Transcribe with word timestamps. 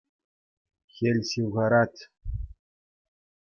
Хӗл 0.93 1.19
ҫывхарать. 1.33 1.99